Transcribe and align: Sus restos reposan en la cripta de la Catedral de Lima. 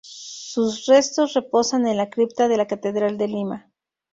Sus 0.03 0.87
restos 0.87 1.35
reposan 1.35 1.85
en 1.85 1.97
la 1.97 2.09
cripta 2.09 2.47
de 2.47 2.57
la 2.57 2.65
Catedral 2.65 3.19
de 3.19 3.27
Lima. 3.27 3.71